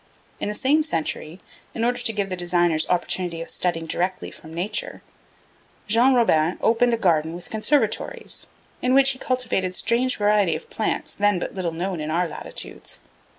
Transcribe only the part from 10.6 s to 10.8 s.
of